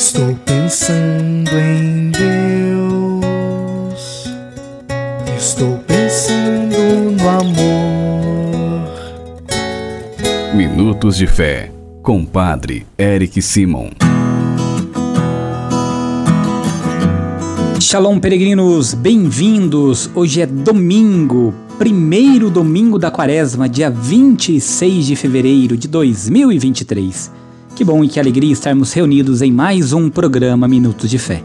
[0.00, 3.20] Estou pensando em Deus.
[5.36, 6.74] Estou pensando
[7.20, 8.88] no amor.
[10.54, 11.70] Minutos de Fé,
[12.02, 13.90] com Padre Eric Simon.
[17.78, 20.08] Shalom, peregrinos, bem-vindos!
[20.14, 27.49] Hoje é domingo, primeiro domingo da quaresma, dia 26 de fevereiro de 2023.
[27.80, 31.42] Que bom e que alegria estarmos reunidos em mais um programa Minutos de Fé.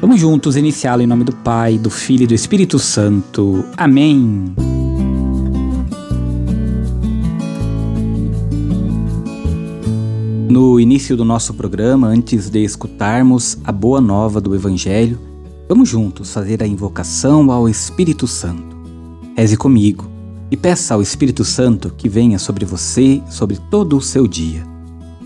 [0.00, 3.62] Vamos juntos iniciá-lo em nome do Pai, do Filho e do Espírito Santo.
[3.76, 4.54] Amém.
[10.48, 15.18] No início do nosso programa, antes de escutarmos a boa nova do Evangelho,
[15.68, 18.74] vamos juntos fazer a invocação ao Espírito Santo.
[19.36, 20.10] Reze comigo
[20.50, 24.75] e peça ao Espírito Santo que venha sobre você, sobre todo o seu dia.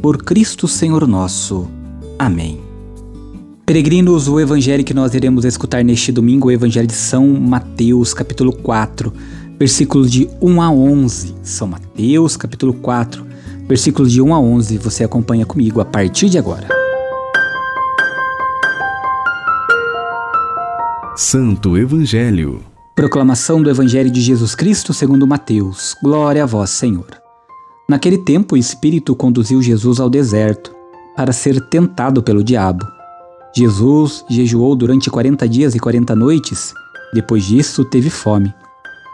[0.00, 1.68] por Cristo Senhor nosso.
[2.18, 2.60] Amém.
[3.66, 8.14] Peregrinos, o evangelho que nós iremos escutar neste domingo é o evangelho de São Mateus,
[8.14, 9.12] capítulo 4,
[9.58, 11.34] versículos de 1 a 11.
[11.42, 13.26] São Mateus, capítulo 4,
[13.68, 14.78] versículos de 1 a 11.
[14.78, 16.68] Você acompanha comigo a partir de agora.
[21.14, 22.62] Santo Evangelho.
[22.94, 25.94] Proclamação do Evangelho de Jesus Cristo segundo Mateus.
[26.02, 27.27] Glória a vós, Senhor.
[27.88, 30.74] Naquele tempo, o Espírito conduziu Jesus ao deserto
[31.16, 32.86] para ser tentado pelo diabo.
[33.56, 36.74] Jesus jejuou durante quarenta dias e quarenta noites.
[37.14, 38.52] Depois disso, teve fome.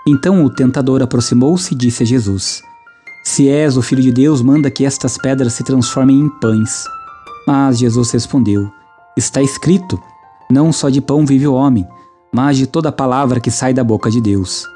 [0.09, 2.61] Então o tentador aproximou-se e disse a Jesus:
[3.23, 6.85] Se és o filho de Deus, manda que estas pedras se transformem em pães.
[7.47, 8.69] Mas Jesus respondeu:
[9.17, 9.97] Está escrito:
[10.51, 11.87] Não só de pão vive o homem,
[12.35, 14.67] mas de toda palavra que sai da boca de Deus.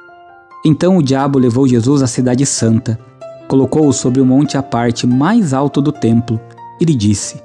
[0.65, 3.08] Então o diabo levou Jesus à cidade santa
[3.48, 6.38] colocou-o sobre o monte à parte mais alto do templo
[6.81, 7.42] e lhe disse: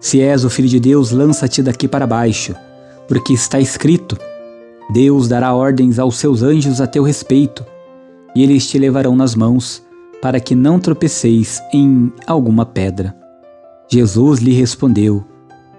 [0.00, 2.54] Se és o filho de Deus, lança-te daqui para baixo,
[3.08, 4.18] porque está escrito:
[4.92, 7.64] Deus dará ordens aos seus anjos a teu respeito,
[8.34, 9.82] e eles te levarão nas mãos,
[10.20, 13.16] para que não tropeceis em alguma pedra.
[13.88, 15.24] Jesus lhe respondeu: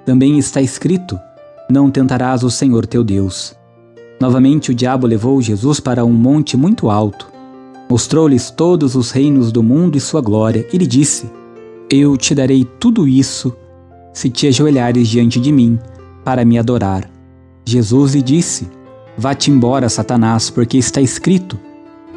[0.05, 1.19] Também está escrito:
[1.69, 3.53] Não tentarás o Senhor teu Deus.
[4.19, 7.37] Novamente o diabo levou Jesus para um monte muito alto
[7.90, 11.30] Mostrou-lhes todos os reinos do mundo e sua glória, e lhe disse:
[11.90, 13.56] Eu te darei tudo isso
[14.14, 15.80] se te ajoelhares diante de mim
[16.26, 17.09] para me adorar.
[17.66, 18.68] Jesus lhe disse:
[19.18, 21.58] Vá-te embora, Satanás, porque está escrito: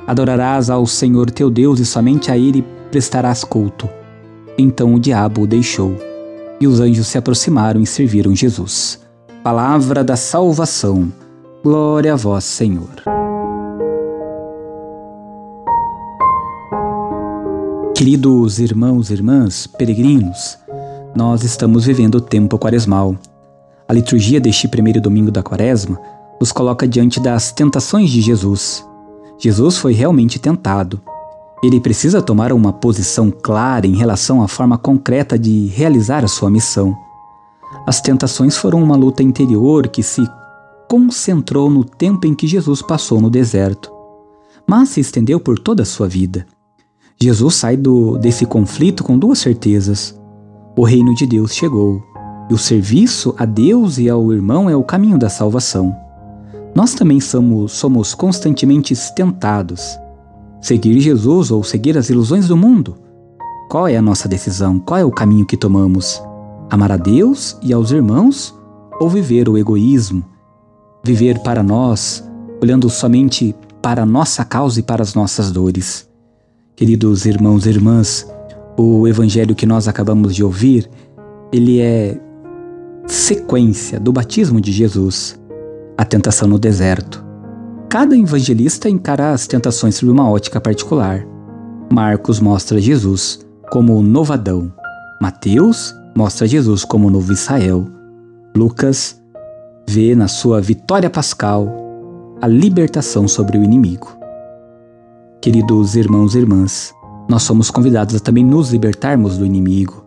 [0.06, 3.88] Adorarás ao Senhor teu Deus e somente a ele prestarás culto.
[4.58, 5.96] Então o diabo o deixou,
[6.60, 9.00] e os anjos se aproximaram e serviram Jesus.
[9.42, 11.12] Palavra da salvação.
[11.62, 13.19] Glória a vós, Senhor.
[18.00, 20.56] Queridos irmãos e irmãs, peregrinos,
[21.14, 23.14] nós estamos vivendo o tempo quaresmal.
[23.86, 26.00] A liturgia deste primeiro domingo da quaresma
[26.40, 28.82] nos coloca diante das tentações de Jesus.
[29.38, 30.98] Jesus foi realmente tentado.
[31.62, 36.48] Ele precisa tomar uma posição clara em relação à forma concreta de realizar a sua
[36.48, 36.96] missão.
[37.86, 40.26] As tentações foram uma luta interior que se
[40.88, 43.92] concentrou no tempo em que Jesus passou no deserto,
[44.66, 46.46] mas se estendeu por toda a sua vida.
[47.22, 50.18] Jesus sai do, desse conflito com duas certezas.
[50.74, 52.02] O reino de Deus chegou,
[52.48, 55.94] e o serviço a Deus e ao irmão é o caminho da salvação.
[56.74, 59.98] Nós também somos, somos constantemente tentados.
[60.62, 62.96] Seguir Jesus ou seguir as ilusões do mundo?
[63.68, 64.78] Qual é a nossa decisão?
[64.80, 66.22] Qual é o caminho que tomamos?
[66.70, 68.54] Amar a Deus e aos irmãos
[68.98, 70.24] ou viver o egoísmo?
[71.04, 72.26] Viver para nós,
[72.62, 76.09] olhando somente para a nossa causa e para as nossas dores?
[76.80, 78.26] Queridos irmãos e irmãs,
[78.74, 80.88] o evangelho que nós acabamos de ouvir,
[81.52, 82.18] ele é
[83.06, 85.38] sequência do batismo de Jesus,
[85.98, 87.22] a tentação no deserto.
[87.90, 91.22] Cada evangelista encara as tentações sob uma ótica particular.
[91.92, 94.72] Marcos mostra Jesus como o novo Adão.
[95.20, 97.86] Mateus mostra Jesus como o novo Israel.
[98.56, 99.20] Lucas
[99.86, 101.68] vê na sua vitória pascal
[102.40, 104.19] a libertação sobre o inimigo.
[105.40, 106.94] Queridos irmãos e irmãs,
[107.26, 110.04] nós somos convidados a também nos libertarmos do inimigo,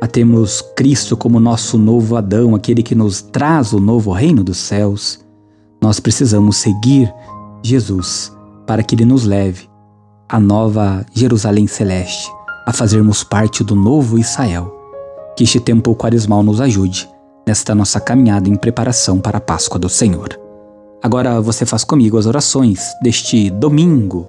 [0.00, 4.58] a termos Cristo como nosso novo Adão, aquele que nos traz o novo reino dos
[4.58, 5.18] céus,
[5.82, 7.12] nós precisamos seguir
[7.64, 8.32] Jesus
[8.64, 9.68] para que ele nos leve
[10.28, 12.30] à nova Jerusalém celeste,
[12.64, 14.72] a fazermos parte do novo Israel.
[15.36, 17.08] Que este tempo quaresmal nos ajude
[17.44, 20.28] nesta nossa caminhada em preparação para a Páscoa do Senhor.
[21.02, 24.28] Agora você faz comigo as orações deste domingo.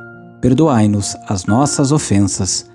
[0.41, 2.65] perdoai-nos as nossas ofensas,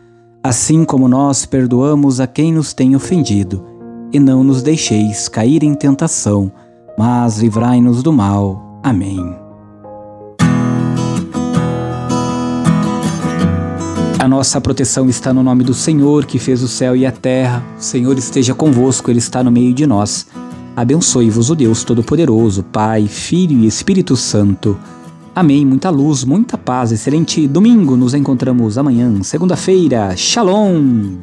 [0.42, 3.64] assim como nós perdoamos a quem nos tem ofendido,
[4.12, 6.50] e não nos deixeis cair em tentação,
[6.96, 8.80] mas livrai-nos do mal.
[8.82, 9.36] Amém.
[14.19, 17.62] A nossa proteção está no nome do Senhor, que fez o céu e a terra.
[17.78, 20.26] O Senhor esteja convosco, Ele está no meio de nós.
[20.74, 24.76] Abençoe-vos o Deus Todo-Poderoso, Pai, Filho e Espírito Santo.
[25.36, 25.66] Amém.
[25.66, 26.92] Muita luz, muita paz.
[26.92, 27.94] Excelente domingo.
[27.94, 30.16] Nos encontramos amanhã, segunda-feira.
[30.16, 31.18] Shalom.